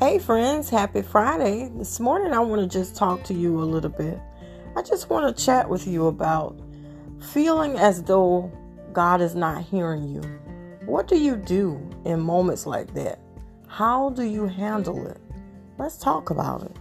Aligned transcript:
Hey, 0.00 0.18
friends, 0.18 0.70
happy 0.70 1.02
Friday. 1.02 1.70
This 1.76 2.00
morning, 2.00 2.32
I 2.32 2.38
want 2.38 2.62
to 2.62 2.78
just 2.78 2.96
talk 2.96 3.22
to 3.24 3.34
you 3.34 3.60
a 3.60 3.66
little 3.66 3.90
bit. 3.90 4.18
I 4.74 4.80
just 4.80 5.10
want 5.10 5.36
to 5.36 5.44
chat 5.44 5.68
with 5.68 5.86
you 5.86 6.06
about 6.06 6.58
feeling 7.34 7.76
as 7.76 8.02
though 8.02 8.50
God 8.94 9.20
is 9.20 9.34
not 9.34 9.62
hearing 9.62 10.08
you. 10.08 10.22
What 10.86 11.06
do 11.06 11.18
you 11.18 11.36
do 11.36 11.78
in 12.06 12.18
moments 12.18 12.64
like 12.64 12.94
that? 12.94 13.20
How 13.68 14.08
do 14.08 14.22
you 14.22 14.46
handle 14.46 15.06
it? 15.06 15.20
Let's 15.76 15.98
talk 15.98 16.30
about 16.30 16.62
it. 16.62 16.78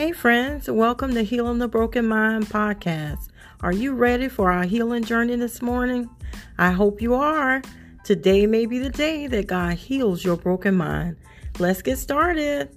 Hey, 0.00 0.12
friends, 0.12 0.70
welcome 0.70 1.12
to 1.12 1.22
Healing 1.22 1.58
the 1.58 1.68
Broken 1.68 2.08
Mind 2.08 2.46
podcast. 2.46 3.28
Are 3.60 3.70
you 3.70 3.92
ready 3.92 4.28
for 4.28 4.50
our 4.50 4.62
healing 4.62 5.04
journey 5.04 5.36
this 5.36 5.60
morning? 5.60 6.08
I 6.56 6.70
hope 6.70 7.02
you 7.02 7.12
are. 7.12 7.60
Today 8.02 8.46
may 8.46 8.64
be 8.64 8.78
the 8.78 8.88
day 8.88 9.26
that 9.26 9.46
God 9.46 9.74
heals 9.74 10.24
your 10.24 10.38
broken 10.38 10.74
mind. 10.74 11.18
Let's 11.58 11.82
get 11.82 11.98
started. 11.98 12.74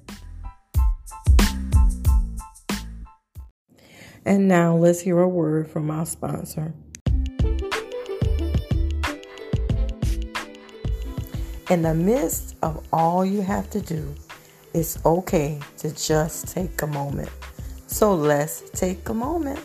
And 4.26 4.50
now 4.50 4.76
let's 4.76 5.00
hear 5.00 5.22
a 5.22 5.30
word 5.30 5.70
from 5.70 5.92
our 5.92 6.06
sponsor. 6.06 6.74
In 11.70 11.84
the 11.84 11.96
midst 11.96 12.58
of 12.62 12.86
all 12.92 13.26
you 13.26 13.40
have 13.44 13.70
to 13.70 13.80
do, 13.80 14.14
it's 14.74 15.04
okay 15.06 15.60
to 15.78 15.94
just 15.94 16.48
take 16.48 16.82
a 16.82 16.88
moment. 16.88 17.30
So 17.88 18.16
let's 18.16 18.70
take 18.72 19.08
a 19.10 19.14
moment. 19.14 19.60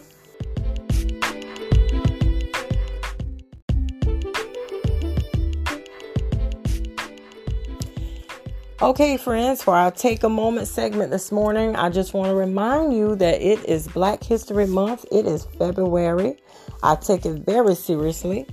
Okay, 8.80 9.16
friends, 9.16 9.60
for 9.60 9.74
our 9.74 9.90
Take 9.90 10.22
a 10.22 10.28
Moment 10.28 10.68
segment 10.68 11.10
this 11.10 11.32
morning, 11.32 11.74
I 11.74 11.90
just 11.90 12.14
want 12.14 12.28
to 12.28 12.34
remind 12.36 12.92
you 12.92 13.16
that 13.16 13.42
it 13.42 13.64
is 13.64 13.88
Black 13.88 14.22
History 14.22 14.68
Month. 14.68 15.04
It 15.10 15.26
is 15.26 15.44
February. 15.58 16.36
I 16.84 16.94
take 16.94 17.26
it 17.26 17.44
very 17.44 17.74
seriously. 17.74 18.46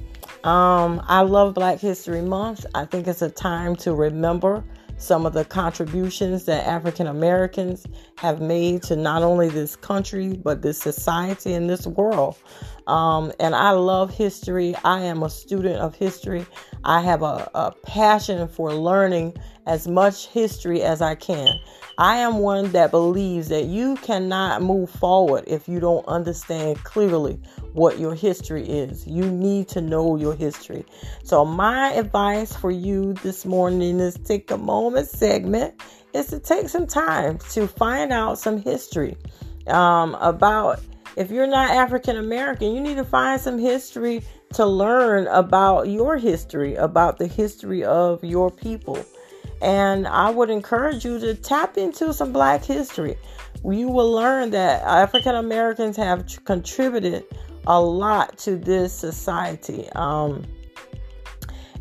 Um, 0.44 1.04
I 1.06 1.22
love 1.22 1.54
Black 1.54 1.80
History 1.80 2.24
Month. 2.24 2.66
I 2.74 2.86
think 2.86 3.08
it's 3.08 3.22
a 3.22 3.30
time 3.30 3.76
to 3.78 3.94
remember 3.94 4.64
some 4.98 5.26
of 5.26 5.34
the 5.34 5.46
contributions 5.46 6.46
that 6.46 6.66
African 6.66 7.08
Americans 7.08 7.86
have 8.18 8.42
made 8.42 8.84
to 8.84 8.96
not 8.96 9.24
only 9.24 9.50
this 9.50 9.76
country, 9.76 10.40
but 10.44 10.62
this 10.62 10.80
society 10.80 11.54
and 11.54 11.70
this 11.70 11.86
world. 11.86 12.38
Um, 12.88 13.32
and 13.40 13.56
I 13.56 13.72
love 13.72 14.14
history. 14.14 14.76
I 14.84 15.02
am 15.02 15.24
a 15.24 15.30
student 15.30 15.78
of 15.78 15.96
history. 15.96 16.46
I 16.84 17.02
have 17.02 17.22
a, 17.22 17.50
a 17.56 17.72
passion 17.84 18.48
for 18.48 18.74
learning 18.74 19.36
as 19.66 19.88
much 19.88 20.28
history 20.28 20.82
as 20.82 21.02
I 21.02 21.16
can. 21.16 21.60
I 21.98 22.18
am 22.18 22.40
one 22.40 22.72
that 22.74 22.92
believes 22.92 23.48
that 23.50 23.66
you 23.66 23.96
cannot 23.98 24.62
move 24.62 24.90
forward 24.90 25.46
if 25.48 25.68
you 25.68 25.80
don't 25.80 26.06
understand 26.08 26.84
clearly 26.84 27.40
what 27.74 28.00
your 28.00 28.14
history 28.14 28.68
is. 28.68 29.08
You 29.08 29.30
need 29.30 29.70
to 29.70 29.82
know 29.82 30.18
your 30.18 30.36
history. 30.36 30.86
So, 31.24 31.46
my 31.46 31.94
advice 31.94 32.56
for 32.56 32.72
you 32.72 33.14
this 33.24 33.46
morning 33.46 33.82
in 33.82 33.98
this 33.98 34.16
Take 34.16 34.52
a 34.52 34.58
Moment 34.58 35.08
segment 35.08 35.82
is 36.14 36.28
to 36.28 36.40
take 36.40 36.68
some 36.68 36.86
time 36.86 37.38
to 37.52 37.68
find 37.68 38.12
out 38.12 38.40
some 38.40 38.58
history 38.62 39.18
um, 39.68 40.16
about. 40.16 40.82
If 41.16 41.32
you're 41.32 41.48
not 41.48 41.70
African 41.70 42.18
American, 42.18 42.76
you 42.76 42.82
need 42.82 42.98
to 42.98 43.06
find 43.06 43.40
some 43.40 43.58
history 43.58 44.22
to 44.56 44.66
learn 44.66 45.28
about 45.28 45.90
your 45.90 46.18
history, 46.18 46.76
about 46.76 47.18
the 47.18 47.28
history 47.28 47.84
of 47.84 48.24
your 48.24 48.50
people. 48.50 49.06
And 49.62 50.08
I 50.08 50.30
would 50.30 50.50
encourage 50.50 51.04
you 51.04 51.20
to 51.20 51.36
tap 51.36 51.78
into 51.78 52.14
some 52.14 52.32
black 52.32 52.64
history. 52.64 53.18
You 53.64 53.90
will 53.90 54.12
learn 54.12 54.52
that 54.52 54.82
African 54.84 55.36
Americans 55.36 55.98
have 55.98 56.26
contributed 56.46 57.26
a 57.68 57.82
lot 57.82 58.38
to 58.40 58.56
this 58.58 58.94
society. 58.94 59.90
Um, 59.96 60.44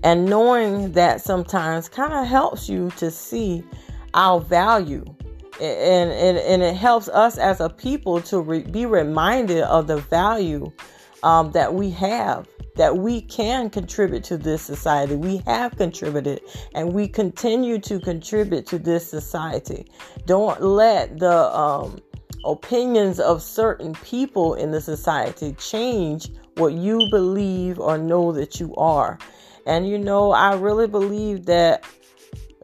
and 0.03 0.27
knowing 0.27 0.93
that 0.93 1.21
sometimes 1.21 1.89
kind 1.89 2.12
of 2.12 2.27
helps 2.27 2.69
you 2.69 2.91
to 2.97 3.11
see 3.11 3.65
our 4.15 4.41
value. 4.41 5.05
And, 5.61 6.11
and, 6.11 6.39
and 6.39 6.62
it 6.62 6.75
helps 6.75 7.09
us 7.09 7.39
as 7.39 7.61
a 7.61 7.71
people 7.71 8.21
to 8.23 8.41
re- 8.41 8.62
be 8.62 8.87
reminded 8.87 9.62
of 9.62 9.87
the 9.87 9.99
value 9.99 10.73
um, 11.25 11.51
that 11.53 11.75
we 11.75 11.91
have 11.91 12.47
that 12.77 12.97
we 12.99 13.21
can 13.21 13.71
contribute 13.71 14.25
to 14.25 14.37
this 14.37 14.61
society. 14.62 15.15
We 15.15 15.39
have 15.47 15.77
contributed 15.77 16.41
and 16.75 16.93
we 16.93 17.07
continue 17.07 17.79
to 17.81 18.01
contribute 18.01 18.67
to 18.67 18.79
this 18.79 19.09
society. 19.09 19.87
Don't 20.27 20.61
let 20.61 21.19
the 21.19 21.57
um, 21.57 22.01
opinions 22.45 23.21
of 23.21 23.43
certain 23.43 23.95
people 23.95 24.55
in 24.55 24.73
the 24.73 24.81
society 24.81 25.53
change 25.53 26.31
what 26.57 26.73
you 26.73 27.09
believe 27.11 27.79
or 27.79 27.97
know 27.97 28.33
that 28.33 28.59
you 28.59 28.75
are. 28.75 29.19
And 29.67 29.89
you 29.89 29.99
know, 29.99 30.33
I 30.33 30.55
really 30.56 30.89
believe 30.89 31.47
that 31.47 31.85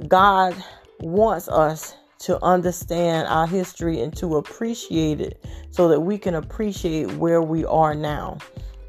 God 0.08 0.54
wants 1.00 1.48
us 1.48 1.94
to 2.20 2.42
understand 2.44 3.26
our 3.28 3.46
history 3.46 4.00
and 4.00 4.16
to 4.16 4.36
appreciate 4.36 5.20
it 5.20 5.44
so 5.70 5.88
that 5.88 6.00
we 6.00 6.18
can 6.18 6.34
appreciate 6.34 7.10
where 7.12 7.42
we 7.42 7.64
are 7.64 7.94
now. 7.94 8.38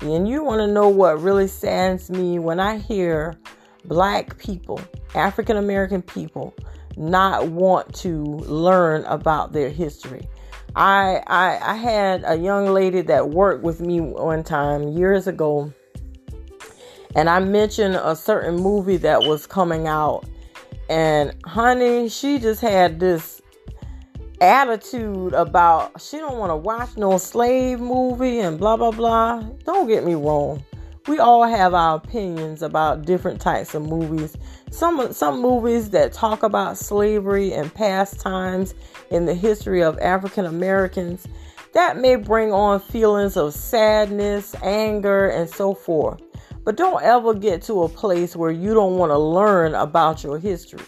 And 0.01 0.27
you 0.27 0.43
want 0.43 0.59
to 0.59 0.67
know 0.67 0.89
what 0.89 1.21
really 1.21 1.47
saddens 1.47 2.09
me 2.09 2.39
when 2.39 2.59
I 2.59 2.77
hear 2.77 3.37
black 3.85 4.37
people, 4.37 4.81
African 5.15 5.57
American 5.57 6.01
people, 6.01 6.53
not 6.97 7.47
want 7.47 7.93
to 7.95 8.23
learn 8.23 9.05
about 9.05 9.53
their 9.53 9.69
history. 9.69 10.27
I, 10.75 11.21
I 11.27 11.71
I 11.71 11.75
had 11.75 12.23
a 12.25 12.35
young 12.35 12.67
lady 12.73 13.01
that 13.01 13.29
worked 13.29 13.63
with 13.63 13.81
me 13.81 13.99
one 14.01 14.43
time 14.43 14.89
years 14.89 15.27
ago, 15.27 15.71
and 17.15 17.29
I 17.29 17.39
mentioned 17.39 17.95
a 17.95 18.15
certain 18.15 18.55
movie 18.55 18.97
that 18.97 19.21
was 19.21 19.45
coming 19.45 19.87
out, 19.87 20.25
and 20.91 21.33
honey, 21.45 22.09
she 22.09 22.37
just 22.37 22.59
had 22.59 22.99
this 22.99 23.41
attitude 24.41 25.33
about 25.33 26.01
she 26.01 26.17
don't 26.17 26.37
want 26.37 26.49
to 26.49 26.55
watch 26.57 26.97
no 26.97 27.17
slave 27.17 27.79
movie 27.79 28.39
and 28.39 28.59
blah 28.59 28.75
blah 28.75 28.91
blah. 28.91 29.41
Don't 29.63 29.87
get 29.87 30.03
me 30.03 30.15
wrong. 30.15 30.61
We 31.07 31.17
all 31.17 31.43
have 31.43 31.73
our 31.73 31.95
opinions 31.95 32.61
about 32.61 33.05
different 33.05 33.39
types 33.39 33.73
of 33.73 33.83
movies. 33.83 34.35
Some 34.69 35.13
some 35.13 35.41
movies 35.41 35.91
that 35.91 36.11
talk 36.11 36.43
about 36.43 36.77
slavery 36.77 37.53
and 37.53 37.73
past 37.73 38.19
times 38.19 38.73
in 39.11 39.25
the 39.25 39.33
history 39.33 39.81
of 39.81 39.97
African 39.99 40.45
Americans 40.45 41.25
that 41.73 41.95
may 41.95 42.17
bring 42.17 42.51
on 42.51 42.81
feelings 42.81 43.37
of 43.37 43.53
sadness, 43.53 44.55
anger, 44.61 45.29
and 45.29 45.49
so 45.49 45.73
forth. 45.73 46.21
But 46.63 46.77
don't 46.77 47.01
ever 47.01 47.33
get 47.33 47.61
to 47.63 47.83
a 47.83 47.89
place 47.89 48.35
where 48.35 48.51
you 48.51 48.73
don't 48.73 48.97
want 48.97 49.11
to 49.11 49.17
learn 49.17 49.73
about 49.73 50.23
your 50.23 50.37
history 50.37 50.83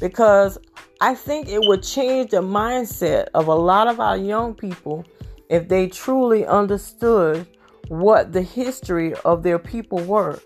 because 0.00 0.58
I 1.00 1.14
think 1.14 1.48
it 1.48 1.60
would 1.62 1.82
change 1.82 2.30
the 2.30 2.38
mindset 2.38 3.28
of 3.34 3.48
a 3.48 3.54
lot 3.54 3.88
of 3.88 4.00
our 4.00 4.16
young 4.16 4.54
people 4.54 5.04
if 5.48 5.68
they 5.68 5.88
truly 5.88 6.46
understood 6.46 7.46
what 7.88 8.32
the 8.32 8.42
history 8.42 9.14
of 9.24 9.42
their 9.42 9.58
people 9.58 9.98
were. 10.00 10.40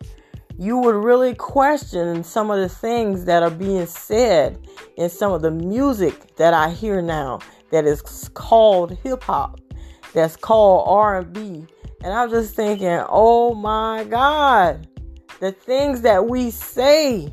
You 0.58 0.76
would 0.78 0.94
really 0.94 1.34
question 1.34 2.22
some 2.22 2.50
of 2.50 2.58
the 2.58 2.68
things 2.68 3.24
that 3.24 3.42
are 3.42 3.50
being 3.50 3.86
said 3.86 4.58
in 4.96 5.08
some 5.08 5.32
of 5.32 5.42
the 5.42 5.50
music 5.50 6.36
that 6.36 6.54
I 6.54 6.70
hear 6.70 7.00
now 7.00 7.40
that 7.70 7.86
is 7.86 8.02
called 8.34 8.96
hip 9.02 9.22
hop, 9.22 9.60
that's 10.12 10.36
called 10.36 10.86
R&B. 10.88 11.66
And 12.04 12.12
I'm 12.12 12.30
just 12.30 12.54
thinking, 12.54 13.02
"Oh 13.08 13.54
my 13.54 14.04
god, 14.04 14.88
the 15.40 15.52
things 15.52 16.02
that 16.02 16.28
we 16.28 16.50
say 16.50 17.32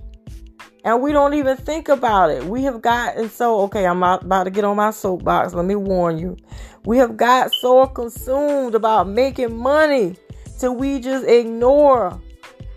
and 0.83 1.01
we 1.01 1.12
don't 1.12 1.33
even 1.33 1.57
think 1.57 1.89
about 1.89 2.30
it. 2.30 2.44
We 2.45 2.63
have 2.63 2.81
gotten 2.81 3.30
so 3.30 3.62
okay. 3.62 3.86
I'm 3.86 4.01
about 4.01 4.45
to 4.45 4.50
get 4.50 4.63
on 4.63 4.77
my 4.77 4.92
soapbox. 4.92 5.54
Let 5.54 5.66
me 5.66 5.75
warn 5.75 6.18
you. 6.18 6.38
We 6.86 6.98
have 6.98 7.18
got 7.18 7.51
so 7.51 7.86
consumed 7.88 8.75
about 8.75 9.07
making 9.07 9.57
money 9.57 10.16
till 10.57 10.75
we 10.75 11.00
just 11.00 11.27
ignore 11.27 12.19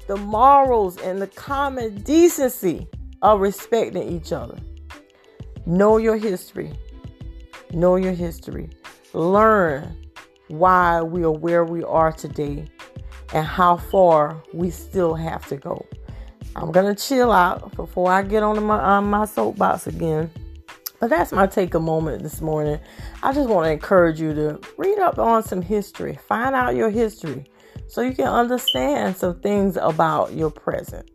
the 0.09 0.17
morals 0.17 0.99
and 0.99 1.23
the 1.23 1.29
common 1.29 2.03
decency 2.03 2.89
of 3.23 3.41
respecting 3.41 4.09
each 4.09 4.33
other. 4.33 4.59
Know 5.65 5.97
your 5.97 6.17
history. 6.17 6.73
Know 7.73 7.95
your 7.95 8.13
history. 8.13 8.69
Learn 9.13 9.97
why 10.53 11.01
we 11.01 11.25
are 11.25 11.33
where 11.33 11.65
we 11.65 11.83
are 11.83 12.13
today 12.13 12.67
and 13.33 13.47
how 13.47 13.79
far 13.79 14.43
we 14.53 14.71
still 14.71 15.15
have 15.15 15.47
to 15.49 15.57
go. 15.57 15.87
I'm 16.55 16.71
gonna 16.71 16.95
chill 16.95 17.33
out 17.33 17.75
before 17.75 18.13
I 18.13 18.23
get 18.23 18.43
on 18.43 18.63
my 18.63 18.79
on 18.79 19.07
my 19.07 19.25
soapbox 19.25 19.87
again. 19.87 20.31
But 21.01 21.09
that's 21.09 21.33
my 21.33 21.47
take 21.47 21.75
a 21.75 21.81
moment 21.81 22.23
this 22.23 22.41
morning. 22.41 22.79
I 23.23 23.33
just 23.33 23.49
want 23.49 23.65
to 23.67 23.73
encourage 23.73 24.21
you 24.21 24.35
to 24.35 24.61
read 24.77 24.99
up 24.99 25.19
on 25.19 25.43
some 25.43 25.63
history, 25.63 26.19
find 26.29 26.55
out 26.55 26.77
your 26.77 26.91
history 26.91 27.45
so 27.89 28.03
you 28.03 28.13
can 28.15 28.29
understand 28.29 29.17
some 29.17 29.41
things 29.41 29.77
about 29.77 30.35
your 30.35 30.51
present. 30.51 31.11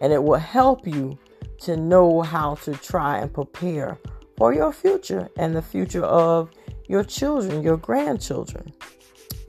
And 0.00 0.12
it 0.12 0.22
will 0.22 0.38
help 0.38 0.86
you 0.86 1.18
to 1.62 1.76
know 1.76 2.20
how 2.20 2.56
to 2.56 2.74
try 2.74 3.18
and 3.18 3.32
prepare 3.32 3.98
for 4.36 4.52
your 4.52 4.72
future 4.72 5.28
and 5.36 5.56
the 5.56 5.62
future 5.62 6.04
of 6.04 6.50
your 6.88 7.04
children, 7.04 7.62
your 7.62 7.76
grandchildren. 7.76 8.72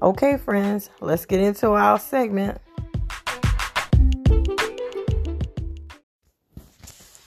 Okay, 0.02 0.38
friends, 0.38 0.90
let's 1.00 1.26
get 1.26 1.40
into 1.40 1.70
our 1.70 2.00
segment. 2.00 2.60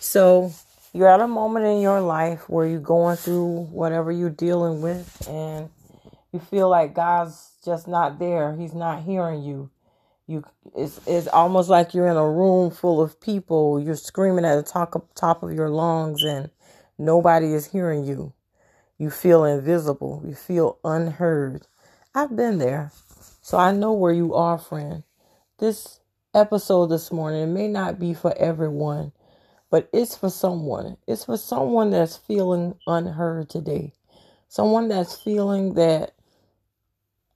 So, 0.00 0.52
you're 0.92 1.08
at 1.08 1.20
a 1.20 1.28
moment 1.28 1.66
in 1.66 1.80
your 1.80 2.00
life 2.00 2.48
where 2.48 2.66
you're 2.66 2.80
going 2.80 3.16
through 3.16 3.66
whatever 3.70 4.10
you're 4.10 4.30
dealing 4.30 4.80
with 4.80 5.28
and 5.28 5.68
you 6.32 6.40
feel 6.40 6.70
like 6.70 6.94
God's 6.94 7.52
just 7.64 7.86
not 7.86 8.18
there. 8.18 8.56
He's 8.56 8.72
not 8.72 9.02
hearing 9.02 9.42
you. 9.42 9.70
You 10.26 10.44
it's 10.74 11.00
it's 11.06 11.28
almost 11.28 11.68
like 11.68 11.94
you're 11.94 12.08
in 12.08 12.16
a 12.16 12.28
room 12.28 12.70
full 12.70 13.02
of 13.02 13.20
people. 13.20 13.78
You're 13.78 13.94
screaming 13.94 14.44
at 14.44 14.56
the 14.56 14.62
top 14.62 15.14
top 15.14 15.42
of 15.42 15.52
your 15.52 15.68
lungs 15.68 16.22
and 16.22 16.50
nobody 16.98 17.52
is 17.52 17.66
hearing 17.66 18.04
you. 18.04 18.32
You 18.98 19.10
feel 19.10 19.44
invisible. 19.44 20.22
You 20.26 20.34
feel 20.34 20.78
unheard. 20.82 21.66
I've 22.14 22.34
been 22.34 22.58
there. 22.58 22.92
So 23.42 23.58
I 23.58 23.72
know 23.72 23.92
where 23.92 24.12
you 24.12 24.34
are, 24.34 24.56
friend. 24.56 25.02
This 25.58 26.00
episode 26.34 26.86
this 26.86 27.12
morning 27.12 27.52
may 27.52 27.68
not 27.68 27.98
be 27.98 28.14
for 28.14 28.36
everyone, 28.38 29.12
but 29.70 29.90
it's 29.92 30.16
for 30.16 30.30
someone. 30.30 30.96
It's 31.06 31.26
for 31.26 31.36
someone 31.36 31.90
that's 31.90 32.16
feeling 32.16 32.74
unheard 32.86 33.50
today. 33.50 33.92
Someone 34.48 34.88
that's 34.88 35.14
feeling 35.14 35.74
that 35.74 36.14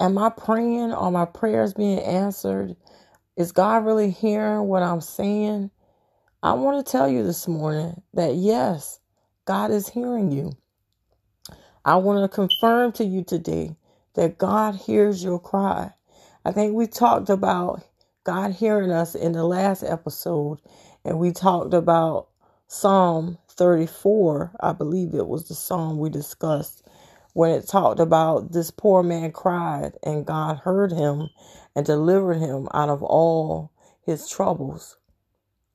am 0.00 0.16
I 0.16 0.30
praying? 0.30 0.92
Are 0.92 1.10
my 1.10 1.26
prayers 1.26 1.74
being 1.74 2.00
answered? 2.00 2.74
Is 3.36 3.52
God 3.52 3.84
really 3.84 4.10
hearing 4.10 4.62
what 4.62 4.82
I'm 4.82 5.02
saying? 5.02 5.70
I 6.42 6.54
want 6.54 6.84
to 6.84 6.90
tell 6.90 7.08
you 7.08 7.22
this 7.22 7.46
morning 7.46 8.00
that 8.14 8.34
yes, 8.36 8.98
God 9.44 9.70
is 9.70 9.90
hearing 9.90 10.32
you. 10.32 10.52
I 11.82 11.96
want 11.96 12.22
to 12.22 12.28
confirm 12.34 12.92
to 12.92 13.04
you 13.04 13.24
today 13.24 13.74
that 14.12 14.36
God 14.36 14.74
hears 14.74 15.24
your 15.24 15.38
cry. 15.38 15.92
I 16.44 16.52
think 16.52 16.74
we 16.74 16.86
talked 16.86 17.30
about 17.30 17.82
God 18.22 18.52
hearing 18.52 18.90
us 18.90 19.14
in 19.14 19.32
the 19.32 19.44
last 19.44 19.82
episode, 19.82 20.58
and 21.06 21.18
we 21.18 21.32
talked 21.32 21.72
about 21.72 22.28
Psalm 22.68 23.38
34. 23.48 24.52
I 24.60 24.72
believe 24.74 25.14
it 25.14 25.26
was 25.26 25.48
the 25.48 25.54
psalm 25.54 25.98
we 25.98 26.10
discussed 26.10 26.86
when 27.32 27.50
it 27.52 27.66
talked 27.66 27.98
about 27.98 28.52
this 28.52 28.70
poor 28.70 29.02
man 29.02 29.32
cried 29.32 29.92
and 30.02 30.26
God 30.26 30.58
heard 30.58 30.92
him 30.92 31.30
and 31.74 31.86
delivered 31.86 32.36
him 32.36 32.68
out 32.74 32.90
of 32.90 33.02
all 33.02 33.72
his 34.04 34.28
troubles. 34.28 34.98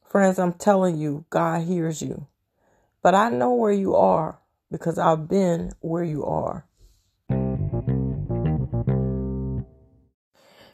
Friends, 0.07 0.37
I'm 0.37 0.53
telling 0.53 0.97
you, 0.99 1.25
God 1.31 1.63
hears 1.63 2.03
you. 2.03 2.27
But 3.01 3.15
I 3.15 3.29
know 3.29 3.55
where 3.55 3.71
you 3.71 3.95
are 3.95 4.39
because 4.79 4.97
I've 4.97 5.27
been 5.27 5.71
where 5.79 6.03
you 6.03 6.25
are. 6.25 6.65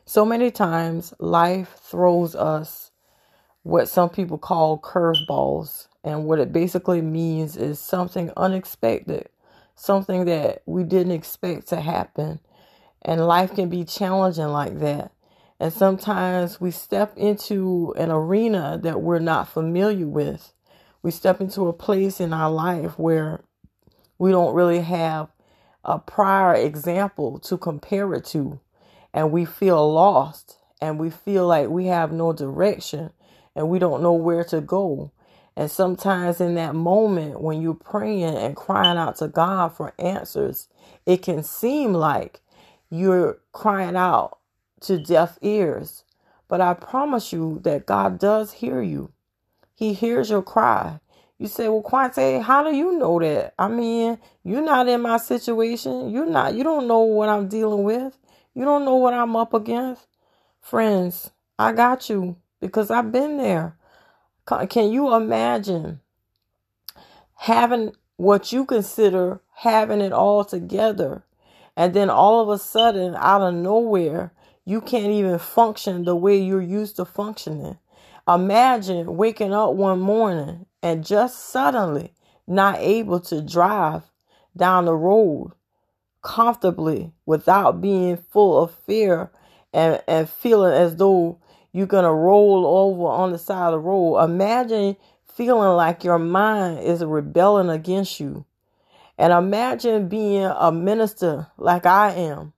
So 0.05 0.25
many 0.25 0.51
times 0.51 1.13
life 1.19 1.79
throws 1.81 2.35
us 2.35 2.91
what 3.63 3.87
some 3.87 4.09
people 4.09 4.37
call 4.37 4.79
curveballs. 4.79 5.87
And 6.03 6.25
what 6.25 6.39
it 6.39 6.51
basically 6.51 7.01
means 7.01 7.55
is 7.55 7.79
something 7.79 8.31
unexpected 8.35 9.29
something 9.81 10.25
that 10.25 10.61
we 10.67 10.83
didn't 10.83 11.11
expect 11.11 11.67
to 11.69 11.81
happen. 11.81 12.39
And 13.01 13.25
life 13.25 13.55
can 13.55 13.67
be 13.67 13.83
challenging 13.83 14.47
like 14.47 14.79
that. 14.79 15.11
And 15.59 15.73
sometimes 15.73 16.61
we 16.61 16.71
step 16.71 17.17
into 17.17 17.93
an 17.97 18.11
arena 18.11 18.79
that 18.83 19.01
we're 19.01 19.19
not 19.19 19.47
familiar 19.47 20.07
with. 20.07 20.53
We 21.01 21.09
step 21.09 21.41
into 21.41 21.67
a 21.67 21.73
place 21.73 22.19
in 22.19 22.31
our 22.31 22.51
life 22.51 22.97
where 22.99 23.43
we 24.21 24.29
don't 24.29 24.53
really 24.53 24.81
have 24.81 25.29
a 25.83 25.97
prior 25.97 26.53
example 26.53 27.39
to 27.39 27.57
compare 27.57 28.13
it 28.13 28.23
to. 28.23 28.59
And 29.15 29.31
we 29.31 29.45
feel 29.45 29.91
lost 29.91 30.57
and 30.79 30.99
we 30.99 31.09
feel 31.09 31.47
like 31.47 31.69
we 31.69 31.87
have 31.87 32.11
no 32.11 32.31
direction 32.31 33.13
and 33.55 33.67
we 33.67 33.79
don't 33.79 34.03
know 34.03 34.13
where 34.13 34.43
to 34.43 34.61
go. 34.61 35.11
And 35.55 35.71
sometimes 35.71 36.39
in 36.39 36.53
that 36.53 36.75
moment 36.75 37.41
when 37.41 37.63
you're 37.63 37.73
praying 37.73 38.35
and 38.35 38.55
crying 38.55 38.99
out 38.99 39.15
to 39.17 39.27
God 39.27 39.75
for 39.75 39.95
answers, 39.97 40.67
it 41.07 41.23
can 41.23 41.41
seem 41.41 41.91
like 41.91 42.41
you're 42.91 43.39
crying 43.53 43.95
out 43.95 44.37
to 44.81 44.99
deaf 44.99 45.39
ears. 45.41 46.03
But 46.47 46.61
I 46.61 46.75
promise 46.75 47.33
you 47.33 47.59
that 47.63 47.87
God 47.87 48.19
does 48.19 48.53
hear 48.53 48.83
you. 48.83 49.13
He 49.73 49.93
hears 49.93 50.29
your 50.29 50.43
cry. 50.43 50.99
You 51.41 51.47
say, 51.47 51.67
well, 51.69 51.81
Quantae, 51.81 52.39
how 52.39 52.63
do 52.63 52.69
you 52.69 52.99
know 52.99 53.19
that? 53.19 53.55
I 53.57 53.67
mean, 53.67 54.19
you're 54.43 54.61
not 54.61 54.87
in 54.87 55.01
my 55.01 55.17
situation. 55.17 56.11
You're 56.11 56.29
not, 56.29 56.53
you 56.53 56.63
don't 56.63 56.87
know 56.87 56.99
what 56.99 57.29
I'm 57.29 57.47
dealing 57.47 57.81
with. 57.81 58.15
You 58.53 58.63
don't 58.63 58.85
know 58.85 58.97
what 58.97 59.15
I'm 59.15 59.35
up 59.35 59.55
against. 59.55 60.05
Friends, 60.59 61.31
I 61.57 61.71
got 61.71 62.11
you 62.11 62.35
because 62.59 62.91
I've 62.91 63.11
been 63.11 63.37
there. 63.37 63.75
Can 64.69 64.91
you 64.91 65.15
imagine 65.15 66.01
having 67.37 67.93
what 68.17 68.51
you 68.51 68.63
consider 68.63 69.41
having 69.55 69.99
it 69.99 70.13
all 70.13 70.45
together 70.45 71.23
and 71.75 71.95
then 71.95 72.11
all 72.11 72.41
of 72.41 72.49
a 72.49 72.59
sudden 72.59 73.15
out 73.15 73.41
of 73.41 73.55
nowhere 73.55 74.31
you 74.63 74.79
can't 74.79 75.11
even 75.11 75.39
function 75.39 76.05
the 76.05 76.15
way 76.15 76.37
you're 76.37 76.61
used 76.61 76.97
to 76.97 77.05
functioning. 77.05 77.79
Imagine 78.27 79.17
waking 79.17 79.55
up 79.55 79.73
one 79.73 79.99
morning 79.99 80.67
and 80.83 81.05
just 81.05 81.49
suddenly 81.49 82.13
not 82.47 82.77
able 82.79 83.19
to 83.19 83.41
drive 83.41 84.03
down 84.55 84.85
the 84.85 84.95
road 84.95 85.51
comfortably 86.21 87.11
without 87.25 87.81
being 87.81 88.17
full 88.17 88.61
of 88.61 88.73
fear 88.85 89.31
and, 89.73 90.01
and 90.07 90.29
feeling 90.29 90.73
as 90.73 90.95
though 90.97 91.39
you're 91.71 91.87
going 91.87 92.03
to 92.03 92.11
roll 92.11 92.65
over 92.65 93.05
on 93.05 93.31
the 93.31 93.37
side 93.37 93.67
of 93.67 93.71
the 93.73 93.79
road. 93.79 94.23
Imagine 94.23 94.97
feeling 95.33 95.75
like 95.75 96.03
your 96.03 96.19
mind 96.19 96.79
is 96.79 97.03
rebelling 97.03 97.69
against 97.69 98.19
you. 98.19 98.45
And 99.17 99.31
imagine 99.31 100.09
being 100.09 100.43
a 100.43 100.71
minister 100.71 101.47
like 101.57 101.85
I 101.85 102.11
am 102.13 102.53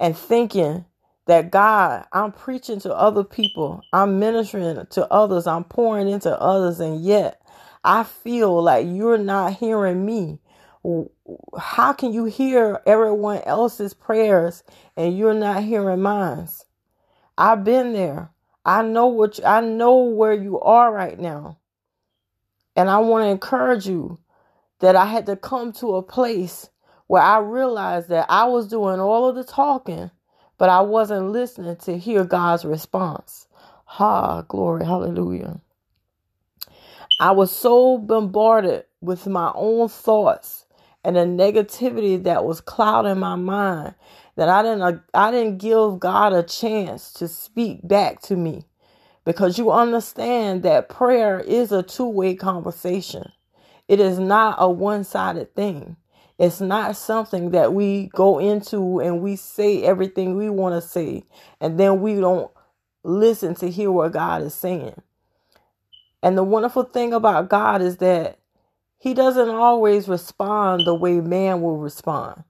and 0.00 0.16
thinking 0.16 0.84
that 1.26 1.50
God, 1.50 2.06
I'm 2.12 2.32
preaching 2.32 2.80
to 2.80 2.94
other 2.94 3.24
people, 3.24 3.80
I'm 3.92 4.18
ministering 4.18 4.86
to 4.90 5.12
others, 5.12 5.46
I'm 5.46 5.64
pouring 5.64 6.08
into 6.08 6.38
others, 6.38 6.80
and 6.80 7.02
yet 7.02 7.40
I 7.84 8.04
feel 8.04 8.62
like 8.62 8.86
you're 8.88 9.18
not 9.18 9.54
hearing 9.54 10.06
me. 10.06 10.40
How 11.58 11.92
can 11.92 12.12
you 12.12 12.26
hear 12.26 12.80
everyone 12.86 13.42
else's 13.44 13.94
prayers 13.94 14.64
and 14.96 15.16
you're 15.18 15.34
not 15.34 15.64
hearing 15.64 16.02
mine? 16.02 16.48
I've 17.38 17.64
been 17.64 17.92
there. 17.92 18.30
I 18.64 18.82
know 18.82 19.06
what 19.08 19.38
you, 19.38 19.44
I 19.44 19.60
know 19.60 20.04
where 20.04 20.34
you 20.34 20.60
are 20.60 20.92
right 20.92 21.18
now. 21.18 21.58
And 22.76 22.90
I 22.90 22.98
want 22.98 23.24
to 23.24 23.28
encourage 23.30 23.86
you 23.86 24.18
that 24.80 24.96
I 24.96 25.06
had 25.06 25.26
to 25.26 25.36
come 25.36 25.72
to 25.74 25.96
a 25.96 26.02
place 26.02 26.70
where 27.08 27.22
I 27.22 27.38
realized 27.38 28.08
that 28.10 28.26
I 28.30 28.44
was 28.46 28.68
doing 28.68 29.00
all 29.00 29.28
of 29.28 29.36
the 29.36 29.44
talking, 29.44 30.10
but 30.58 30.68
I 30.70 30.80
wasn't 30.82 31.30
listening 31.30 31.76
to 31.78 31.98
hear 31.98 32.24
God's 32.24 32.64
response. 32.64 33.48
Ha, 33.86 34.42
glory, 34.42 34.84
hallelujah. 34.84 35.60
I 37.24 37.30
was 37.30 37.50
so 37.50 37.96
bombarded 37.96 38.84
with 39.00 39.26
my 39.26 39.50
own 39.54 39.88
thoughts 39.88 40.66
and 41.02 41.16
the 41.16 41.20
negativity 41.20 42.22
that 42.22 42.44
was 42.44 42.60
clouding 42.60 43.18
my 43.18 43.34
mind 43.34 43.94
that 44.36 44.50
I 44.50 44.62
didn't 44.62 44.82
uh, 44.82 44.98
I 45.14 45.30
didn't 45.30 45.56
give 45.56 46.00
God 46.00 46.34
a 46.34 46.42
chance 46.42 47.14
to 47.14 47.26
speak 47.26 47.80
back 47.88 48.20
to 48.24 48.36
me 48.36 48.66
because 49.24 49.56
you 49.56 49.70
understand 49.70 50.64
that 50.64 50.90
prayer 50.90 51.40
is 51.40 51.72
a 51.72 51.82
two-way 51.82 52.34
conversation. 52.34 53.32
It 53.88 54.00
is 54.00 54.18
not 54.18 54.56
a 54.58 54.70
one-sided 54.70 55.54
thing. 55.54 55.96
It's 56.38 56.60
not 56.60 56.94
something 56.94 57.52
that 57.52 57.72
we 57.72 58.08
go 58.08 58.38
into 58.38 59.00
and 59.00 59.22
we 59.22 59.36
say 59.36 59.82
everything 59.82 60.36
we 60.36 60.50
want 60.50 60.74
to 60.74 60.86
say 60.86 61.24
and 61.58 61.80
then 61.80 62.02
we 62.02 62.16
don't 62.16 62.50
listen 63.02 63.54
to 63.54 63.70
hear 63.70 63.90
what 63.90 64.12
God 64.12 64.42
is 64.42 64.52
saying. 64.54 65.00
And 66.24 66.38
the 66.38 66.42
wonderful 66.42 66.84
thing 66.84 67.12
about 67.12 67.50
God 67.50 67.82
is 67.82 67.98
that 67.98 68.38
he 68.96 69.12
doesn't 69.12 69.50
always 69.50 70.08
respond 70.08 70.86
the 70.86 70.94
way 70.94 71.20
man 71.20 71.60
will 71.60 71.76
respond. 71.76 72.44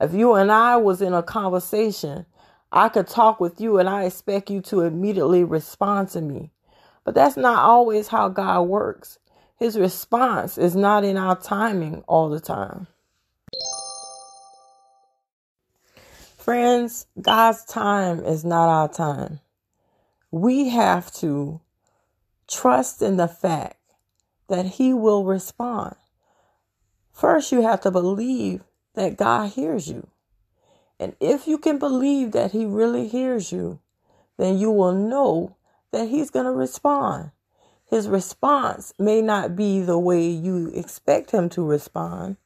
If 0.00 0.12
you 0.12 0.34
and 0.34 0.50
I 0.50 0.78
was 0.78 1.00
in 1.00 1.14
a 1.14 1.22
conversation, 1.22 2.26
I 2.72 2.88
could 2.88 3.06
talk 3.06 3.38
with 3.38 3.60
you 3.60 3.78
and 3.78 3.88
I 3.88 4.02
expect 4.02 4.50
you 4.50 4.60
to 4.62 4.80
immediately 4.80 5.44
respond 5.44 6.08
to 6.08 6.20
me. 6.20 6.50
But 7.04 7.14
that's 7.14 7.36
not 7.36 7.60
always 7.60 8.08
how 8.08 8.30
God 8.30 8.62
works. 8.62 9.20
His 9.56 9.78
response 9.78 10.58
is 10.58 10.74
not 10.74 11.04
in 11.04 11.16
our 11.16 11.36
timing 11.36 12.02
all 12.08 12.30
the 12.30 12.40
time. 12.40 12.88
Friends, 16.36 17.06
God's 17.20 17.64
time 17.64 18.24
is 18.24 18.44
not 18.44 18.68
our 18.68 18.88
time. 18.88 19.38
We 20.32 20.70
have 20.70 21.12
to 21.18 21.60
trust 22.50 23.00
in 23.00 23.16
the 23.16 23.28
fact 23.28 23.78
that 24.48 24.66
He 24.66 24.92
will 24.92 25.24
respond. 25.24 25.94
First, 27.12 27.52
you 27.52 27.62
have 27.62 27.80
to 27.82 27.90
believe 27.90 28.62
that 28.94 29.16
God 29.16 29.50
hears 29.50 29.88
you. 29.88 30.08
And 30.98 31.14
if 31.20 31.46
you 31.46 31.58
can 31.58 31.78
believe 31.78 32.32
that 32.32 32.52
He 32.52 32.66
really 32.66 33.08
hears 33.08 33.52
you, 33.52 33.80
then 34.36 34.58
you 34.58 34.70
will 34.70 34.92
know 34.92 35.56
that 35.92 36.08
He's 36.08 36.30
going 36.30 36.46
to 36.46 36.52
respond. 36.52 37.30
His 37.86 38.08
response 38.08 38.92
may 38.98 39.20
not 39.20 39.56
be 39.56 39.80
the 39.80 39.98
way 39.98 40.28
you 40.28 40.70
expect 40.74 41.30
Him 41.30 41.48
to 41.50 41.64
respond. 41.64 42.36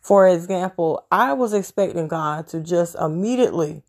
For 0.00 0.28
example, 0.28 1.04
I 1.10 1.32
was 1.32 1.52
expecting 1.52 2.08
God 2.08 2.46
to 2.48 2.60
just 2.60 2.94
immediately 2.94 3.82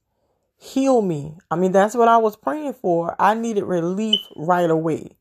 heal 0.57 1.01
me. 1.01 1.37
I 1.51 1.55
mean, 1.55 1.71
that's 1.71 1.95
what 1.95 2.07
I 2.07 2.17
was 2.17 2.35
praying 2.35 2.73
for. 2.73 3.15
I 3.19 3.35
needed 3.35 3.63
relief 3.63 4.19
right 4.35 4.69
away. 4.69 5.11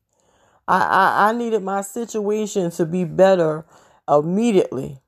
I, 0.67 0.79
I, 0.81 1.29
I 1.29 1.31
needed 1.33 1.63
my 1.63 1.81
situation 1.81 2.71
to 2.71 2.85
be 2.85 3.03
better 3.05 3.65
immediately. 4.07 4.99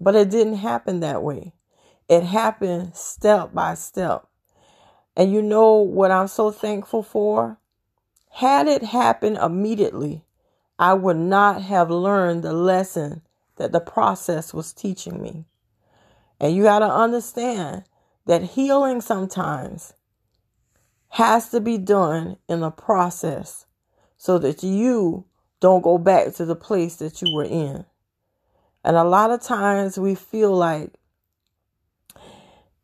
But 0.00 0.14
it 0.14 0.30
didn't 0.30 0.56
happen 0.56 1.00
that 1.00 1.22
way. 1.22 1.54
It 2.08 2.22
happened 2.22 2.94
step 2.96 3.54
by 3.54 3.74
step. 3.74 4.26
And 5.16 5.32
you 5.32 5.42
know 5.42 5.74
what 5.74 6.10
I'm 6.10 6.28
so 6.28 6.50
thankful 6.50 7.02
for? 7.02 7.58
Had 8.30 8.68
it 8.68 8.82
happened 8.82 9.38
immediately, 9.38 10.22
I 10.78 10.92
would 10.94 11.16
not 11.16 11.62
have 11.62 11.90
learned 11.90 12.42
the 12.42 12.52
lesson 12.52 13.22
that 13.56 13.72
the 13.72 13.80
process 13.80 14.52
was 14.52 14.74
teaching 14.74 15.22
me. 15.22 15.46
And 16.38 16.54
you 16.54 16.64
got 16.64 16.80
to 16.80 16.92
understand 16.92 17.84
that 18.26 18.42
healing 18.42 19.00
sometimes 19.00 19.94
has 21.10 21.48
to 21.48 21.60
be 21.60 21.78
done 21.78 22.36
in 22.46 22.62
a 22.62 22.70
process 22.70 23.65
so 24.26 24.40
that 24.40 24.64
you 24.64 25.24
don't 25.60 25.82
go 25.82 25.98
back 25.98 26.34
to 26.34 26.44
the 26.44 26.56
place 26.56 26.96
that 26.96 27.22
you 27.22 27.32
were 27.32 27.44
in. 27.44 27.84
And 28.82 28.96
a 28.96 29.04
lot 29.04 29.30
of 29.30 29.40
times 29.40 30.00
we 30.00 30.16
feel 30.16 30.52
like 30.52 30.90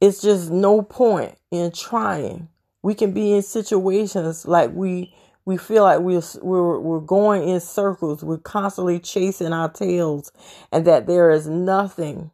it's 0.01 0.23
just 0.23 0.53
no 0.53 0.83
point 0.83 1.37
in 1.51 1.73
trying. 1.73 2.49
We 2.83 2.95
can 2.95 3.11
be 3.11 3.33
in 3.33 3.43
situations 3.43 4.47
like 4.47 4.71
we 4.73 5.13
we 5.45 5.57
feel 5.57 5.83
like 5.83 5.99
we're 5.99 6.23
we're 6.43 6.79
we're 6.79 7.01
going 7.01 7.49
in 7.49 7.59
circles. 7.59 8.23
We're 8.23 8.39
constantly 8.39 9.01
chasing 9.01 9.53
our 9.53 9.69
tails, 9.69 10.31
and 10.71 10.85
that 10.85 11.09
there 11.09 11.33
is 11.33 11.49
nothing 11.49 12.31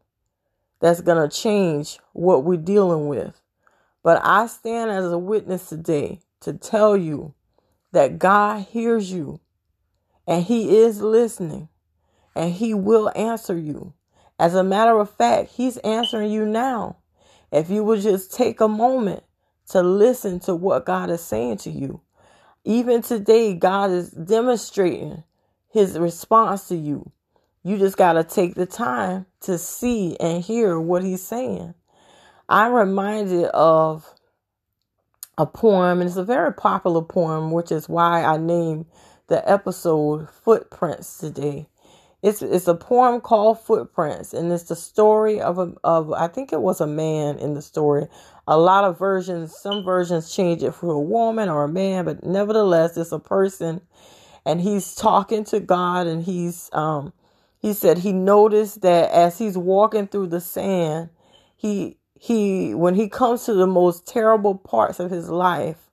that's 0.80 1.00
gonna 1.00 1.30
change 1.30 1.98
what 2.12 2.44
we're 2.44 2.58
dealing 2.58 3.08
with. 3.08 3.40
But 4.02 4.20
I 4.22 4.48
stand 4.48 4.90
as 4.90 5.10
a 5.10 5.18
witness 5.18 5.70
today 5.70 6.20
to 6.40 6.52
tell 6.52 6.94
you 6.94 7.32
that 7.92 8.18
God 8.18 8.66
hears 8.70 9.12
you, 9.12 9.40
and 10.26 10.44
He 10.44 10.78
is 10.78 11.00
listening 11.00 11.68
and 12.38 12.52
he 12.52 12.72
will 12.72 13.10
answer 13.16 13.58
you. 13.58 13.92
As 14.38 14.54
a 14.54 14.62
matter 14.62 14.98
of 15.00 15.10
fact, 15.10 15.50
he's 15.50 15.76
answering 15.78 16.30
you 16.30 16.46
now. 16.46 16.98
If 17.50 17.68
you 17.68 17.82
would 17.82 18.00
just 18.00 18.32
take 18.32 18.60
a 18.60 18.68
moment 18.68 19.24
to 19.70 19.82
listen 19.82 20.38
to 20.40 20.54
what 20.54 20.86
God 20.86 21.10
is 21.10 21.20
saying 21.20 21.58
to 21.58 21.70
you. 21.70 22.00
Even 22.64 23.02
today, 23.02 23.54
God 23.54 23.90
is 23.90 24.10
demonstrating 24.10 25.24
his 25.68 25.98
response 25.98 26.68
to 26.68 26.76
you. 26.76 27.10
You 27.64 27.76
just 27.76 27.96
got 27.96 28.12
to 28.12 28.22
take 28.22 28.54
the 28.54 28.66
time 28.66 29.26
to 29.40 29.58
see 29.58 30.16
and 30.20 30.42
hear 30.42 30.78
what 30.78 31.02
he's 31.02 31.22
saying. 31.22 31.74
I'm 32.48 32.72
reminded 32.72 33.46
of 33.46 34.08
a 35.38 35.46
poem, 35.46 36.00
and 36.00 36.08
it's 36.08 36.18
a 36.18 36.24
very 36.24 36.52
popular 36.52 37.00
poem, 37.00 37.52
which 37.52 37.72
is 37.72 37.88
why 37.88 38.24
I 38.24 38.36
named 38.36 38.86
the 39.28 39.48
episode 39.48 40.28
Footprints 40.30 41.18
today. 41.18 41.68
It's 42.20 42.42
it's 42.42 42.66
a 42.66 42.74
poem 42.74 43.20
called 43.20 43.60
Footprints, 43.60 44.34
and 44.34 44.50
it's 44.52 44.64
the 44.64 44.74
story 44.74 45.40
of 45.40 45.58
a 45.58 45.72
of 45.84 46.12
I 46.12 46.26
think 46.26 46.52
it 46.52 46.60
was 46.60 46.80
a 46.80 46.86
man 46.88 47.38
in 47.38 47.54
the 47.54 47.62
story. 47.62 48.08
A 48.48 48.58
lot 48.58 48.82
of 48.82 48.98
versions, 48.98 49.56
some 49.56 49.84
versions 49.84 50.34
change 50.34 50.64
it 50.64 50.72
for 50.74 50.90
a 50.90 51.00
woman 51.00 51.48
or 51.48 51.64
a 51.64 51.68
man, 51.68 52.04
but 52.04 52.24
nevertheless, 52.24 52.96
it's 52.96 53.12
a 53.12 53.20
person, 53.20 53.80
and 54.44 54.60
he's 54.60 54.96
talking 54.96 55.44
to 55.44 55.60
God, 55.60 56.08
and 56.08 56.24
he's 56.24 56.68
um 56.72 57.12
he 57.60 57.72
said 57.72 57.98
he 57.98 58.12
noticed 58.12 58.82
that 58.82 59.12
as 59.12 59.38
he's 59.38 59.56
walking 59.56 60.08
through 60.08 60.28
the 60.28 60.40
sand, 60.40 61.10
he 61.56 61.98
he 62.18 62.74
when 62.74 62.94
he 62.94 63.08
comes 63.08 63.44
to 63.44 63.54
the 63.54 63.66
most 63.66 64.06
terrible 64.06 64.56
parts 64.56 64.98
of 64.98 65.10
his 65.10 65.30
life, 65.30 65.90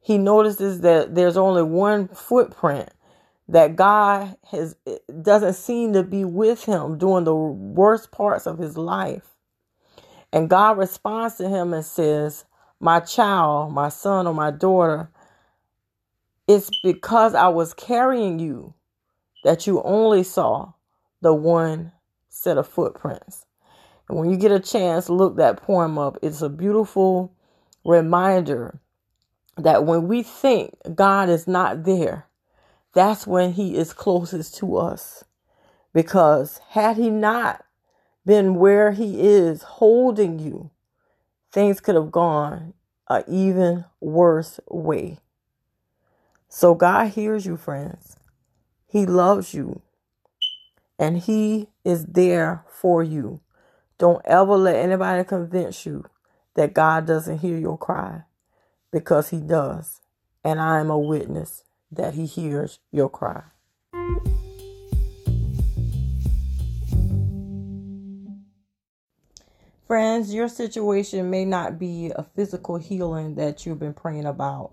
he 0.00 0.18
notices 0.18 0.80
that 0.80 1.14
there's 1.14 1.36
only 1.36 1.62
one 1.62 2.08
footprint 2.08 2.90
that 3.48 3.76
God 3.76 4.36
has 4.50 4.76
doesn't 5.20 5.54
seem 5.54 5.92
to 5.92 6.02
be 6.02 6.24
with 6.24 6.64
him 6.64 6.96
during 6.96 7.24
the 7.24 7.34
worst 7.34 8.10
parts 8.10 8.46
of 8.46 8.58
his 8.58 8.78
life. 8.78 9.28
And 10.32 10.48
God 10.48 10.78
responds 10.78 11.34
to 11.36 11.48
him 11.48 11.74
and 11.74 11.84
says, 11.84 12.46
My 12.80 13.00
child, 13.00 13.72
my 13.72 13.90
son, 13.90 14.26
or 14.26 14.32
my 14.32 14.50
daughter, 14.50 15.10
it's 16.48 16.70
because 16.82 17.34
I 17.34 17.48
was 17.48 17.74
carrying 17.74 18.38
you 18.38 18.72
that 19.44 19.66
you 19.66 19.82
only 19.82 20.22
saw 20.22 20.72
the 21.20 21.34
one 21.34 21.92
set 22.30 22.56
of 22.56 22.66
footprints. 22.66 23.44
When 24.12 24.28
you 24.30 24.36
get 24.36 24.52
a 24.52 24.60
chance, 24.60 25.08
look 25.08 25.36
that 25.36 25.62
poem 25.62 25.98
up. 25.98 26.18
It's 26.20 26.42
a 26.42 26.50
beautiful 26.50 27.32
reminder 27.82 28.78
that 29.56 29.86
when 29.86 30.06
we 30.06 30.22
think 30.22 30.74
God 30.94 31.30
is 31.30 31.48
not 31.48 31.84
there, 31.84 32.26
that's 32.92 33.26
when 33.26 33.52
he 33.54 33.74
is 33.74 33.94
closest 33.94 34.54
to 34.56 34.76
us. 34.76 35.24
Because 35.94 36.60
had 36.70 36.98
he 36.98 37.08
not 37.08 37.64
been 38.26 38.56
where 38.56 38.92
he 38.92 39.22
is 39.22 39.62
holding 39.62 40.38
you, 40.38 40.70
things 41.50 41.80
could 41.80 41.94
have 41.94 42.12
gone 42.12 42.74
an 43.08 43.24
even 43.26 43.86
worse 43.98 44.60
way. 44.68 45.20
So 46.50 46.74
God 46.74 47.08
hears 47.08 47.46
you, 47.46 47.56
friends. 47.56 48.16
He 48.86 49.06
loves 49.06 49.54
you. 49.54 49.80
And 50.98 51.16
he 51.16 51.68
is 51.82 52.04
there 52.04 52.66
for 52.68 53.02
you. 53.02 53.40
Don't 53.98 54.22
ever 54.24 54.56
let 54.56 54.76
anybody 54.76 55.24
convince 55.24 55.86
you 55.86 56.04
that 56.54 56.74
God 56.74 57.06
doesn't 57.06 57.38
hear 57.38 57.56
your 57.56 57.78
cry 57.78 58.22
because 58.90 59.30
he 59.30 59.40
does. 59.40 60.00
And 60.44 60.60
I 60.60 60.80
am 60.80 60.90
a 60.90 60.98
witness 60.98 61.64
that 61.90 62.14
he 62.14 62.26
hears 62.26 62.80
your 62.90 63.08
cry. 63.08 63.42
Friends, 69.86 70.32
your 70.32 70.48
situation 70.48 71.28
may 71.28 71.44
not 71.44 71.78
be 71.78 72.10
a 72.16 72.22
physical 72.34 72.78
healing 72.78 73.34
that 73.34 73.66
you've 73.66 73.78
been 73.78 73.92
praying 73.92 74.24
about. 74.24 74.72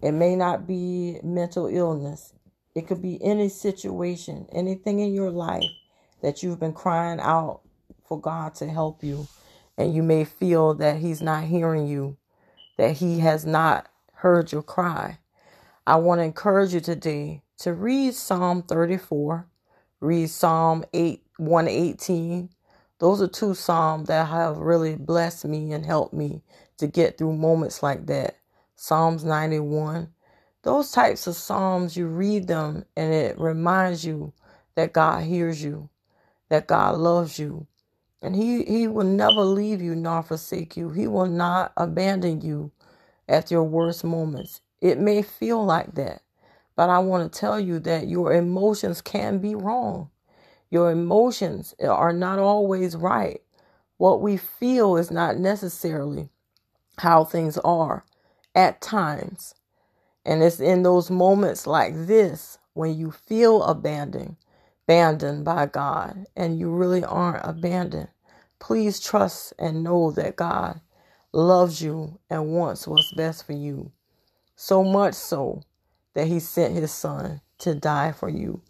It 0.00 0.12
may 0.12 0.36
not 0.36 0.66
be 0.66 1.18
mental 1.22 1.66
illness. 1.66 2.32
It 2.74 2.86
could 2.86 3.02
be 3.02 3.22
any 3.22 3.48
situation, 3.48 4.46
anything 4.52 5.00
in 5.00 5.12
your 5.12 5.30
life 5.30 5.64
that 6.22 6.42
you've 6.42 6.60
been 6.60 6.72
crying 6.72 7.18
out 7.20 7.62
for 8.12 8.20
God 8.20 8.54
to 8.56 8.68
help 8.68 9.02
you. 9.02 9.26
And 9.78 9.94
you 9.94 10.02
may 10.02 10.24
feel 10.24 10.74
that 10.74 10.98
He's 10.98 11.22
not 11.22 11.44
hearing 11.44 11.86
you, 11.86 12.18
that 12.76 12.98
He 12.98 13.20
has 13.20 13.46
not 13.46 13.88
heard 14.12 14.52
your 14.52 14.62
cry. 14.62 15.18
I 15.86 15.96
want 15.96 16.18
to 16.18 16.24
encourage 16.24 16.74
you 16.74 16.80
today 16.80 17.42
to 17.60 17.72
read 17.72 18.12
Psalm 18.12 18.64
34, 18.64 19.46
read 20.00 20.28
Psalm 20.28 20.84
8, 20.92 21.22
118. 21.38 22.50
Those 22.98 23.22
are 23.22 23.28
two 23.28 23.54
Psalms 23.54 24.08
that 24.08 24.28
have 24.28 24.58
really 24.58 24.94
blessed 24.94 25.46
me 25.46 25.72
and 25.72 25.86
helped 25.86 26.12
me 26.12 26.42
to 26.76 26.86
get 26.86 27.16
through 27.16 27.32
moments 27.32 27.82
like 27.82 28.04
that. 28.08 28.36
Psalms 28.76 29.24
91. 29.24 30.12
Those 30.64 30.90
types 30.90 31.26
of 31.26 31.34
Psalms, 31.34 31.96
you 31.96 32.08
read 32.08 32.46
them 32.46 32.84
and 32.94 33.14
it 33.14 33.40
reminds 33.40 34.04
you 34.04 34.34
that 34.74 34.92
God 34.92 35.22
hears 35.22 35.64
you, 35.64 35.88
that 36.50 36.66
God 36.66 36.98
loves 36.98 37.38
you, 37.38 37.66
and 38.22 38.36
He, 38.36 38.64
he 38.64 38.88
will 38.88 39.04
never 39.06 39.42
leave 39.44 39.82
you 39.82 39.94
nor 39.96 40.22
forsake 40.22 40.76
you. 40.76 40.90
He 40.90 41.08
will 41.08 41.26
not 41.26 41.72
abandon 41.76 42.42
you 42.42 42.72
at 43.28 43.50
your 43.50 43.64
worst 43.64 44.04
moments. 44.04 44.60
It 44.80 44.98
may 44.98 45.22
feel 45.22 45.64
like 45.64 45.94
that, 45.96 46.22
but 46.76 46.90
I 46.90 47.00
want 47.00 47.32
to 47.32 47.40
tell 47.40 47.60
you 47.60 47.80
that 47.80 48.08
your 48.08 48.32
emotions 48.32 49.02
can 49.02 49.38
be 49.38 49.54
wrong. 49.54 50.10
Your 50.70 50.90
emotions 50.90 51.74
are 51.82 52.12
not 52.12 52.38
always 52.38 52.96
right. 52.96 53.42
What 53.98 54.22
we 54.22 54.36
feel 54.36 54.96
is 54.96 55.10
not 55.10 55.38
necessarily 55.38 56.30
how 56.98 57.24
things 57.24 57.58
are 57.58 58.04
at 58.54 58.80
times. 58.80 59.54
And 60.26 60.42
it's 60.42 60.60
in 60.60 60.84
those 60.84 61.10
moments 61.10 61.66
like 61.66 61.94
this 61.94 62.58
when 62.74 62.96
you 62.98 63.12
feel 63.12 63.64
abandoned, 63.64 64.36
abandoned 64.86 65.44
by 65.44 65.66
God, 65.66 66.26
and 66.36 66.58
you 66.58 66.70
really 66.70 67.04
aren't 67.04 67.44
abandoned. 67.46 68.08
Please 68.62 69.00
trust 69.00 69.52
and 69.58 69.82
know 69.82 70.12
that 70.12 70.36
God 70.36 70.80
loves 71.32 71.82
you 71.82 72.20
and 72.30 72.52
wants 72.54 72.86
what's 72.86 73.12
best 73.12 73.44
for 73.44 73.54
you. 73.54 73.90
So 74.54 74.84
much 74.84 75.14
so 75.14 75.64
that 76.14 76.28
he 76.28 76.38
sent 76.38 76.76
his 76.76 76.92
son 76.92 77.40
to 77.58 77.74
die 77.74 78.12
for 78.12 78.28
you. 78.28 78.62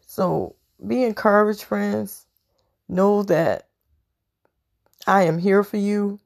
So 0.00 0.56
be 0.86 1.04
encouraged, 1.04 1.62
friends. 1.62 2.24
Know 2.88 3.22
that 3.24 3.68
I 5.06 5.24
am 5.24 5.36
here 5.36 5.62
for 5.62 5.76
you. 5.76 6.18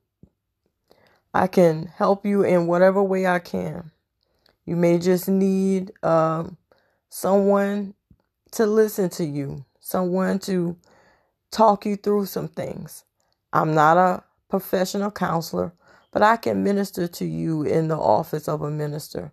I 1.34 1.48
can 1.48 1.86
help 1.86 2.24
you 2.24 2.44
in 2.44 2.68
whatever 2.68 3.02
way 3.02 3.26
I 3.26 3.40
can. 3.40 3.90
You 4.64 4.76
may 4.76 5.00
just 5.00 5.26
need 5.28 5.90
um, 6.04 6.56
someone 7.08 7.94
to 8.52 8.64
listen 8.64 9.10
to 9.10 9.24
you, 9.24 9.64
someone 9.80 10.38
to 10.40 10.76
talk 11.52 11.86
you 11.86 11.96
through 11.96 12.26
some 12.26 12.48
things. 12.48 13.04
I'm 13.52 13.74
not 13.74 13.96
a 13.98 14.24
professional 14.50 15.10
counselor, 15.12 15.74
but 16.12 16.22
I 16.22 16.36
can 16.38 16.64
minister 16.64 17.08
to 17.08 17.26
you 17.26 17.62
in 17.64 17.88
the 17.88 17.98
office 17.98 18.48
of 18.48 18.62
a 18.62 18.70
minister. 18.70 19.32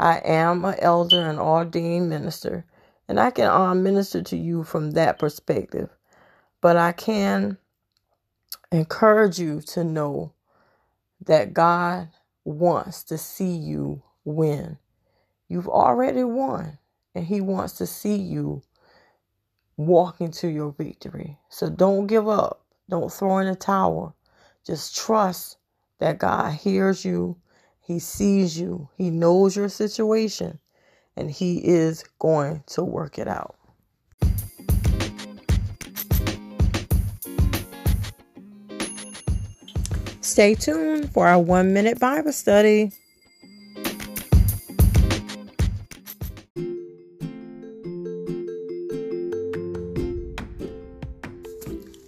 I 0.00 0.18
am 0.18 0.64
an 0.64 0.76
elder 0.80 1.28
and 1.28 1.38
ordained 1.40 2.10
minister, 2.10 2.66
and 3.08 3.20
I 3.20 3.30
can 3.32 3.48
um, 3.50 3.82
minister 3.82 4.22
to 4.22 4.36
you 4.36 4.64
from 4.64 4.92
that 4.92 5.18
perspective. 5.18 5.90
But 6.60 6.76
I 6.76 6.92
can 6.92 7.58
encourage 8.72 9.38
you 9.38 9.60
to 9.62 9.84
know 9.84 10.34
that 11.26 11.54
God 11.54 12.10
wants 12.44 13.04
to 13.04 13.18
see 13.18 13.52
you 13.56 14.02
win. 14.24 14.78
You've 15.48 15.68
already 15.68 16.24
won, 16.24 16.78
and 17.14 17.26
He 17.26 17.40
wants 17.40 17.74
to 17.74 17.86
see 17.86 18.16
you 18.16 18.62
walk 19.76 20.20
into 20.20 20.48
your 20.48 20.72
victory. 20.72 21.38
So 21.48 21.68
don't 21.68 22.06
give 22.06 22.28
up. 22.28 22.64
Don't 22.88 23.12
throw 23.12 23.38
in 23.38 23.46
a 23.46 23.54
towel. 23.54 24.14
Just 24.66 24.96
trust 24.96 25.58
that 25.98 26.18
God 26.18 26.52
hears 26.52 27.04
you, 27.04 27.36
He 27.80 27.98
sees 27.98 28.58
you, 28.58 28.88
He 28.96 29.10
knows 29.10 29.56
your 29.56 29.68
situation, 29.68 30.58
and 31.16 31.30
He 31.30 31.58
is 31.66 32.04
going 32.18 32.62
to 32.68 32.82
work 32.82 33.18
it 33.18 33.28
out. 33.28 33.56
Stay 40.20 40.54
tuned 40.54 41.12
for 41.12 41.26
our 41.28 41.38
one 41.38 41.72
minute 41.72 42.00
Bible 42.00 42.32
study. 42.32 42.90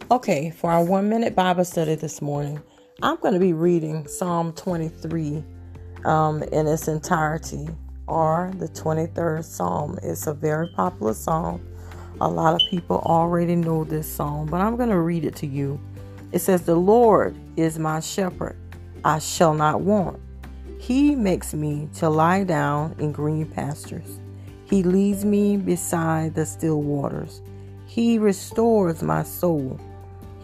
Okay, 0.09 0.51
for 0.51 0.71
our 0.71 0.85
one 0.85 1.09
minute 1.09 1.35
Bible 1.35 1.65
study 1.65 1.97
this 1.97 2.23
morning, 2.23 2.63
I'm 3.03 3.17
going 3.17 3.35
to 3.35 3.41
be 3.41 3.53
reading 3.53 4.07
Psalm 4.07 4.53
23 4.53 5.43
um, 6.05 6.45
in 6.45 6.69
its 6.69 6.87
entirety, 6.87 7.67
or 8.07 8.53
the 8.59 8.69
23rd 8.69 9.43
Psalm. 9.43 9.99
It's 10.05 10.29
a 10.29 10.33
very 10.33 10.69
popular 10.77 11.13
psalm. 11.13 11.61
A 12.21 12.29
lot 12.29 12.55
of 12.55 12.61
people 12.71 13.03
already 13.05 13.57
know 13.57 13.83
this 13.83 14.07
psalm, 14.09 14.47
but 14.47 14.61
I'm 14.61 14.77
going 14.77 14.91
to 14.91 15.01
read 15.01 15.25
it 15.25 15.35
to 15.37 15.47
you. 15.49 15.81
It 16.31 16.39
says, 16.39 16.63
The 16.63 16.77
Lord 16.77 17.37
is 17.57 17.77
my 17.77 17.99
shepherd, 17.99 18.57
I 19.05 19.19
shall 19.19 19.55
not 19.55 19.81
want. 19.81 20.21
He 20.79 21.17
makes 21.17 21.53
me 21.53 21.89
to 21.97 22.09
lie 22.09 22.45
down 22.45 22.95
in 23.01 23.11
green 23.11 23.45
pastures. 23.45 24.21
He 24.67 24.85
leads 24.85 25.25
me 25.25 25.57
beside 25.57 26.37
the 26.37 26.47
still 26.47 26.81
waters. 26.81 27.43
He 27.87 28.21
restores 28.21 29.03
my 29.03 29.25
soul. 29.25 29.81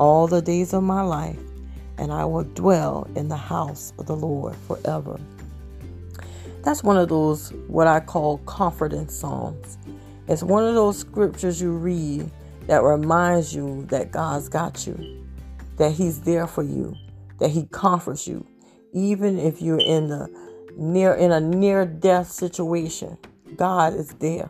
all 0.00 0.26
the 0.26 0.40
days 0.40 0.72
of 0.72 0.82
my 0.82 1.02
life, 1.02 1.38
and 1.98 2.10
I 2.10 2.24
will 2.24 2.44
dwell 2.44 3.06
in 3.14 3.28
the 3.28 3.36
house 3.36 3.92
of 3.98 4.06
the 4.06 4.16
Lord 4.16 4.56
forever. 4.66 5.20
That's 6.64 6.82
one 6.82 6.96
of 6.96 7.10
those, 7.10 7.50
what 7.68 7.86
I 7.86 8.00
call 8.00 8.38
confidence 8.38 9.14
psalms. 9.14 9.76
It's 10.26 10.42
one 10.42 10.64
of 10.64 10.74
those 10.74 10.98
scriptures 10.98 11.60
you 11.60 11.72
read 11.72 12.30
that 12.66 12.82
reminds 12.82 13.54
you 13.54 13.84
that 13.90 14.10
God's 14.10 14.48
got 14.48 14.86
you, 14.86 15.26
that 15.76 15.92
He's 15.92 16.20
there 16.20 16.46
for 16.46 16.62
you, 16.62 16.96
that 17.38 17.50
He 17.50 17.66
comforts 17.70 18.26
you, 18.26 18.46
even 18.94 19.38
if 19.38 19.60
you're 19.60 19.80
in 19.80 20.08
the 20.08 20.28
near 20.76 21.12
in 21.14 21.30
a 21.30 21.40
near 21.40 21.84
death 21.84 22.30
situation. 22.30 23.18
God 23.56 23.94
is 23.94 24.08
there 24.14 24.48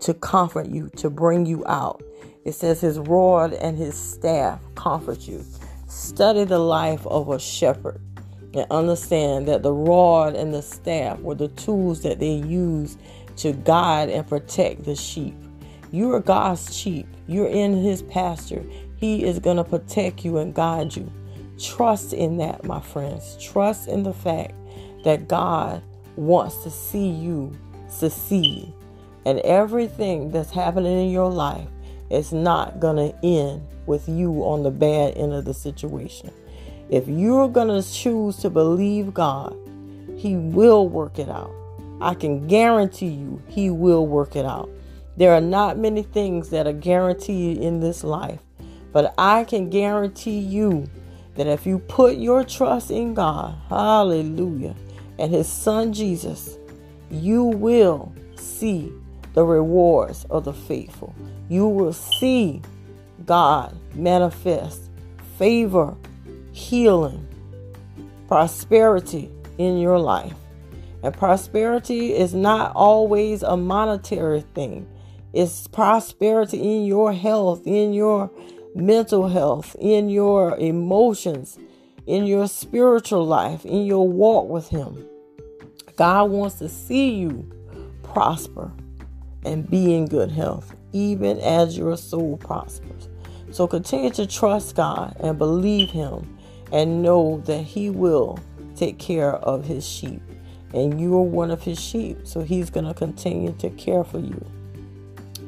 to 0.00 0.14
comfort 0.14 0.68
you, 0.68 0.88
to 0.96 1.10
bring 1.10 1.44
you 1.44 1.62
out, 1.66 2.02
it 2.44 2.52
says, 2.52 2.80
His 2.80 2.98
rod 2.98 3.52
and 3.54 3.76
his 3.76 3.96
staff 3.96 4.60
comfort 4.74 5.28
you. 5.28 5.44
Study 5.88 6.44
the 6.44 6.58
life 6.58 7.06
of 7.06 7.28
a 7.28 7.38
shepherd 7.38 8.00
and 8.54 8.66
understand 8.70 9.48
that 9.48 9.62
the 9.62 9.72
rod 9.72 10.34
and 10.34 10.52
the 10.52 10.62
staff 10.62 11.18
were 11.20 11.34
the 11.34 11.48
tools 11.48 12.02
that 12.02 12.18
they 12.18 12.32
used 12.32 12.98
to 13.36 13.52
guide 13.52 14.08
and 14.08 14.26
protect 14.26 14.84
the 14.84 14.94
sheep. 14.94 15.34
You 15.90 16.12
are 16.12 16.20
God's 16.20 16.74
sheep, 16.74 17.06
you're 17.26 17.48
in 17.48 17.76
his 17.76 18.02
pasture. 18.02 18.64
He 18.96 19.24
is 19.24 19.38
going 19.38 19.56
to 19.56 19.64
protect 19.64 20.24
you 20.24 20.38
and 20.38 20.54
guide 20.54 20.94
you. 20.94 21.10
Trust 21.58 22.12
in 22.12 22.38
that, 22.38 22.64
my 22.64 22.80
friends. 22.80 23.36
Trust 23.40 23.88
in 23.88 24.02
the 24.02 24.14
fact 24.14 24.54
that 25.04 25.28
God 25.28 25.82
wants 26.16 26.62
to 26.62 26.70
see 26.70 27.08
you 27.08 27.56
succeed. 27.88 28.72
And 29.24 29.38
everything 29.40 30.30
that's 30.30 30.50
happening 30.50 31.06
in 31.06 31.10
your 31.12 31.30
life 31.30 31.68
it's 32.12 32.30
not 32.30 32.78
going 32.78 32.96
to 32.96 33.26
end 33.26 33.66
with 33.86 34.06
you 34.06 34.42
on 34.42 34.62
the 34.62 34.70
bad 34.70 35.16
end 35.16 35.32
of 35.32 35.46
the 35.46 35.54
situation. 35.54 36.30
If 36.90 37.08
you're 37.08 37.48
going 37.48 37.68
to 37.68 37.90
choose 37.90 38.36
to 38.38 38.50
believe 38.50 39.14
God, 39.14 39.56
He 40.14 40.36
will 40.36 40.86
work 40.90 41.18
it 41.18 41.30
out. 41.30 41.50
I 42.02 42.12
can 42.12 42.46
guarantee 42.46 43.08
you, 43.08 43.42
He 43.48 43.70
will 43.70 44.06
work 44.06 44.36
it 44.36 44.44
out. 44.44 44.68
There 45.16 45.32
are 45.32 45.40
not 45.40 45.78
many 45.78 46.02
things 46.02 46.50
that 46.50 46.66
are 46.66 46.74
guaranteed 46.74 47.56
in 47.56 47.80
this 47.80 48.04
life, 48.04 48.40
but 48.92 49.14
I 49.16 49.44
can 49.44 49.70
guarantee 49.70 50.38
you 50.38 50.90
that 51.36 51.46
if 51.46 51.64
you 51.64 51.78
put 51.78 52.18
your 52.18 52.44
trust 52.44 52.90
in 52.90 53.14
God, 53.14 53.56
hallelujah, 53.70 54.76
and 55.18 55.32
His 55.32 55.48
Son 55.48 55.94
Jesus, 55.94 56.58
you 57.10 57.44
will 57.44 58.12
see 58.36 58.92
the 59.34 59.44
rewards 59.44 60.24
of 60.30 60.44
the 60.44 60.52
faithful 60.52 61.14
you 61.52 61.68
will 61.68 61.92
see 61.92 62.62
God 63.26 63.76
manifest 63.94 64.90
favor, 65.36 65.94
healing, 66.52 67.28
prosperity 68.26 69.30
in 69.58 69.76
your 69.76 69.98
life. 69.98 70.34
And 71.02 71.14
prosperity 71.14 72.14
is 72.14 72.32
not 72.32 72.72
always 72.74 73.42
a 73.42 73.56
monetary 73.56 74.40
thing. 74.54 74.88
It's 75.34 75.66
prosperity 75.66 76.58
in 76.62 76.86
your 76.86 77.12
health, 77.12 77.66
in 77.66 77.92
your 77.92 78.30
mental 78.74 79.28
health, 79.28 79.76
in 79.78 80.08
your 80.08 80.56
emotions, 80.56 81.58
in 82.06 82.24
your 82.24 82.48
spiritual 82.48 83.26
life, 83.26 83.66
in 83.66 83.84
your 83.84 84.08
walk 84.08 84.48
with 84.48 84.68
Him. 84.68 85.06
God 85.96 86.30
wants 86.30 86.58
to 86.60 86.68
see 86.70 87.10
you 87.10 87.50
prosper 88.02 88.72
and 89.44 89.68
be 89.68 89.94
in 89.94 90.06
good 90.06 90.30
health 90.30 90.74
even 90.92 91.40
as 91.40 91.76
your 91.76 91.96
soul 91.96 92.36
prospers. 92.36 93.08
So 93.50 93.66
continue 93.66 94.10
to 94.10 94.26
trust 94.26 94.76
God 94.76 95.16
and 95.20 95.38
believe 95.38 95.90
Him 95.90 96.38
and 96.70 97.02
know 97.02 97.42
that 97.46 97.62
He 97.62 97.90
will 97.90 98.38
take 98.76 98.98
care 98.98 99.32
of 99.32 99.64
His 99.64 99.86
sheep. 99.86 100.22
And 100.74 101.00
you 101.00 101.14
are 101.16 101.22
one 101.22 101.50
of 101.50 101.62
His 101.62 101.78
sheep, 101.78 102.18
so 102.24 102.40
He's 102.40 102.70
going 102.70 102.86
to 102.86 102.94
continue 102.94 103.52
to 103.58 103.68
care 103.70 104.04
for 104.04 104.18
you. 104.18 104.44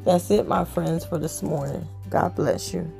That's 0.04 0.30
it, 0.30 0.46
my 0.46 0.64
friends, 0.64 1.04
for 1.04 1.18
this 1.18 1.42
morning. 1.42 1.86
God 2.10 2.34
bless 2.34 2.74
you. 2.74 2.90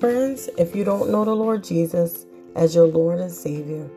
Friends, 0.00 0.48
if 0.58 0.74
you 0.74 0.82
don't 0.82 1.10
know 1.10 1.24
the 1.24 1.36
Lord 1.36 1.62
Jesus, 1.62 2.26
as 2.54 2.74
your 2.74 2.86
Lord 2.86 3.20
and 3.20 3.32
Savior, 3.32 3.88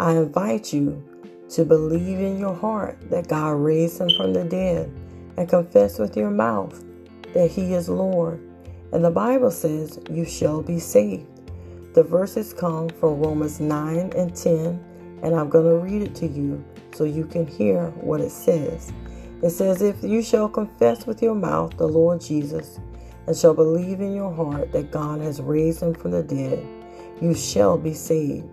I 0.00 0.12
invite 0.12 0.72
you 0.72 1.02
to 1.50 1.64
believe 1.64 2.18
in 2.18 2.38
your 2.38 2.54
heart 2.54 2.98
that 3.10 3.28
God 3.28 3.50
raised 3.50 4.00
him 4.00 4.10
from 4.16 4.32
the 4.32 4.44
dead 4.44 4.92
and 5.36 5.48
confess 5.48 5.98
with 5.98 6.16
your 6.16 6.30
mouth 6.30 6.84
that 7.34 7.50
he 7.50 7.74
is 7.74 7.88
Lord. 7.88 8.40
And 8.92 9.04
the 9.04 9.10
Bible 9.10 9.50
says, 9.50 9.98
You 10.10 10.24
shall 10.24 10.62
be 10.62 10.78
saved. 10.78 11.26
The 11.94 12.02
verses 12.02 12.52
come 12.52 12.88
from 12.88 13.20
Romans 13.20 13.60
9 13.60 14.12
and 14.16 14.34
10, 14.34 14.84
and 15.22 15.34
I'm 15.34 15.48
going 15.48 15.64
to 15.64 15.76
read 15.76 16.02
it 16.02 16.14
to 16.16 16.26
you 16.26 16.64
so 16.94 17.04
you 17.04 17.24
can 17.24 17.46
hear 17.46 17.88
what 18.00 18.20
it 18.20 18.30
says. 18.30 18.92
It 19.42 19.50
says, 19.50 19.82
If 19.82 20.02
you 20.02 20.22
shall 20.22 20.48
confess 20.48 21.06
with 21.06 21.22
your 21.22 21.34
mouth 21.34 21.76
the 21.76 21.86
Lord 21.86 22.20
Jesus, 22.20 22.78
and 23.26 23.36
shall 23.36 23.54
believe 23.54 24.00
in 24.00 24.14
your 24.14 24.32
heart 24.32 24.72
that 24.72 24.90
God 24.90 25.20
has 25.20 25.40
raised 25.40 25.82
him 25.82 25.94
from 25.94 26.12
the 26.12 26.22
dead, 26.22 26.66
you 27.20 27.34
shall 27.34 27.78
be 27.78 27.94
saved. 27.94 28.46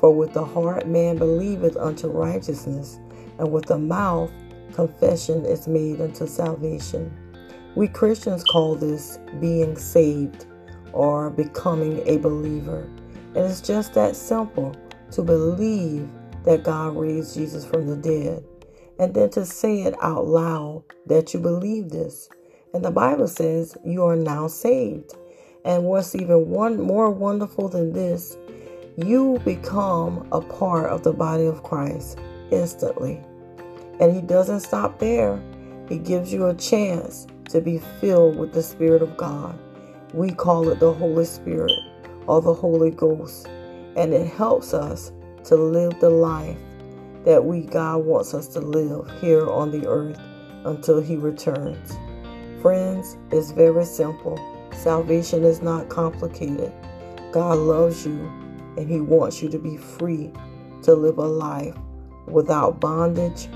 For 0.00 0.14
with 0.14 0.32
the 0.32 0.44
heart 0.44 0.86
man 0.86 1.18
believeth 1.18 1.76
unto 1.76 2.08
righteousness, 2.08 3.00
and 3.38 3.50
with 3.50 3.66
the 3.66 3.78
mouth 3.78 4.30
confession 4.72 5.44
is 5.44 5.66
made 5.66 6.00
unto 6.00 6.26
salvation. 6.26 7.16
We 7.74 7.88
Christians 7.88 8.44
call 8.44 8.74
this 8.74 9.18
being 9.40 9.76
saved 9.76 10.46
or 10.92 11.30
becoming 11.30 12.02
a 12.06 12.18
believer. 12.18 12.88
And 13.34 13.38
it's 13.38 13.60
just 13.60 13.94
that 13.94 14.16
simple 14.16 14.74
to 15.12 15.22
believe 15.22 16.08
that 16.44 16.64
God 16.64 16.96
raised 16.96 17.34
Jesus 17.34 17.64
from 17.64 17.86
the 17.86 17.96
dead 17.96 18.44
and 18.98 19.14
then 19.14 19.30
to 19.30 19.44
say 19.44 19.82
it 19.82 19.94
out 20.02 20.26
loud 20.26 20.82
that 21.06 21.32
you 21.32 21.40
believe 21.40 21.90
this. 21.90 22.28
And 22.74 22.84
the 22.84 22.90
Bible 22.90 23.28
says 23.28 23.76
you 23.84 24.04
are 24.04 24.16
now 24.16 24.48
saved. 24.48 25.14
And 25.68 25.84
what's 25.84 26.14
even 26.14 26.48
one 26.48 26.80
more 26.80 27.10
wonderful 27.10 27.68
than 27.68 27.92
this, 27.92 28.38
you 28.96 29.38
become 29.44 30.26
a 30.32 30.40
part 30.40 30.90
of 30.90 31.02
the 31.02 31.12
body 31.12 31.44
of 31.44 31.62
Christ 31.62 32.18
instantly. 32.50 33.20
And 34.00 34.16
he 34.16 34.22
doesn't 34.22 34.60
stop 34.60 34.98
there. 34.98 35.38
He 35.90 35.98
gives 35.98 36.32
you 36.32 36.46
a 36.46 36.54
chance 36.54 37.26
to 37.50 37.60
be 37.60 37.82
filled 38.00 38.38
with 38.38 38.54
the 38.54 38.62
Spirit 38.62 39.02
of 39.02 39.18
God. 39.18 39.58
We 40.14 40.30
call 40.30 40.70
it 40.70 40.80
the 40.80 40.94
Holy 40.94 41.26
Spirit 41.26 41.78
or 42.26 42.40
the 42.40 42.54
Holy 42.54 42.90
Ghost. 42.90 43.46
And 43.94 44.14
it 44.14 44.26
helps 44.26 44.72
us 44.72 45.12
to 45.44 45.56
live 45.56 46.00
the 46.00 46.08
life 46.08 46.56
that 47.26 47.44
we 47.44 47.60
God 47.60 48.06
wants 48.06 48.32
us 48.32 48.48
to 48.48 48.60
live 48.60 49.10
here 49.20 49.46
on 49.46 49.70
the 49.70 49.86
earth 49.86 50.18
until 50.64 50.98
he 50.98 51.16
returns. 51.16 51.94
Friends, 52.62 53.18
it's 53.30 53.50
very 53.50 53.84
simple. 53.84 54.38
Salvation 54.78 55.42
is 55.42 55.60
not 55.60 55.88
complicated. 55.88 56.72
God 57.32 57.58
loves 57.58 58.06
you 58.06 58.18
and 58.76 58.88
he 58.88 59.00
wants 59.00 59.42
you 59.42 59.48
to 59.48 59.58
be 59.58 59.76
free 59.76 60.32
to 60.82 60.94
live 60.94 61.18
a 61.18 61.26
life 61.26 61.76
without 62.26 62.80
bondage 62.80 63.46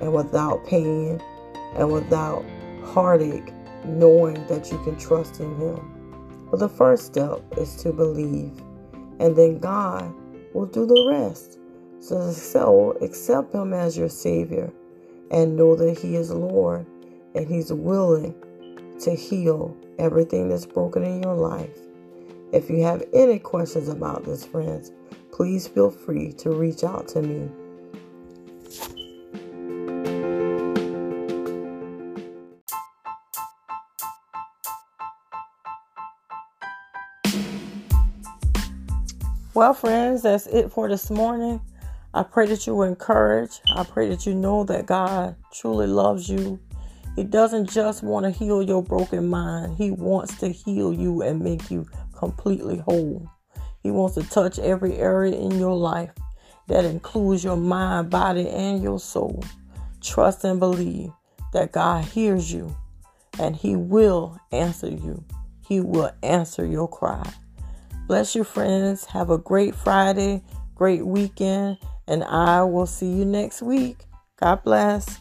and 0.00 0.12
without 0.12 0.64
pain 0.66 1.20
and 1.74 1.92
without 1.92 2.44
heartache, 2.84 3.52
knowing 3.84 4.46
that 4.46 4.70
you 4.70 4.78
can 4.84 4.96
trust 4.96 5.40
in 5.40 5.56
him. 5.56 6.46
But 6.50 6.60
the 6.60 6.68
first 6.68 7.06
step 7.06 7.42
is 7.56 7.74
to 7.82 7.92
believe, 7.92 8.52
and 9.18 9.34
then 9.34 9.58
God 9.58 10.14
will 10.54 10.66
do 10.66 10.86
the 10.86 11.08
rest. 11.10 11.58
So, 12.00 12.30
so 12.30 12.96
accept 13.02 13.52
Him 13.52 13.74
as 13.74 13.96
your 13.96 14.08
Savior 14.08 14.72
and 15.30 15.56
know 15.56 15.76
that 15.76 15.98
He 15.98 16.16
is 16.16 16.30
Lord 16.30 16.86
and 17.34 17.46
He's 17.46 17.72
willing 17.72 18.34
to 19.00 19.14
heal 19.14 19.76
everything 20.00 20.48
that's 20.48 20.66
broken 20.66 21.04
in 21.04 21.22
your 21.22 21.34
life. 21.34 21.76
If 22.52 22.68
you 22.68 22.82
have 22.82 23.04
any 23.12 23.38
questions 23.38 23.88
about 23.88 24.24
this, 24.24 24.44
friends, 24.44 24.90
please 25.30 25.68
feel 25.68 25.90
free 25.90 26.32
to 26.34 26.50
reach 26.50 26.82
out 26.82 27.06
to 27.08 27.22
me. 27.22 27.48
Well, 39.52 39.74
friends, 39.74 40.22
that's 40.22 40.46
it 40.46 40.72
for 40.72 40.88
this 40.88 41.10
morning. 41.10 41.60
I 42.14 42.22
pray 42.22 42.46
that 42.46 42.66
you 42.66 42.74
were 42.74 42.88
encouraged. 42.88 43.60
I 43.76 43.84
pray 43.84 44.08
that 44.08 44.24
you 44.24 44.34
know 44.34 44.64
that 44.64 44.86
God 44.86 45.36
truly 45.52 45.86
loves 45.86 46.28
you. 46.28 46.58
He 47.20 47.26
doesn't 47.26 47.68
just 47.68 48.02
want 48.02 48.24
to 48.24 48.30
heal 48.30 48.62
your 48.62 48.82
broken 48.82 49.28
mind, 49.28 49.76
He 49.76 49.90
wants 49.90 50.38
to 50.38 50.48
heal 50.48 50.90
you 50.90 51.20
and 51.20 51.38
make 51.38 51.70
you 51.70 51.86
completely 52.16 52.78
whole. 52.78 53.30
He 53.82 53.90
wants 53.90 54.14
to 54.14 54.22
touch 54.22 54.58
every 54.58 54.94
area 54.96 55.34
in 55.34 55.58
your 55.58 55.76
life 55.76 56.12
that 56.68 56.86
includes 56.86 57.44
your 57.44 57.58
mind, 57.58 58.08
body, 58.08 58.48
and 58.48 58.82
your 58.82 58.98
soul. 58.98 59.44
Trust 60.00 60.44
and 60.44 60.58
believe 60.58 61.10
that 61.52 61.72
God 61.72 62.06
hears 62.06 62.50
you 62.50 62.74
and 63.38 63.54
He 63.54 63.76
will 63.76 64.40
answer 64.50 64.88
you. 64.88 65.22
He 65.68 65.80
will 65.80 66.12
answer 66.22 66.64
your 66.64 66.88
cry. 66.88 67.30
Bless 68.06 68.34
you, 68.34 68.44
friends. 68.44 69.04
Have 69.04 69.28
a 69.28 69.36
great 69.36 69.74
Friday, 69.74 70.42
great 70.74 71.04
weekend 71.04 71.76
and 72.08 72.24
I 72.24 72.62
will 72.62 72.86
see 72.86 73.12
you 73.12 73.26
next 73.26 73.60
week. 73.60 74.06
God 74.40 74.64
bless. 74.64 75.20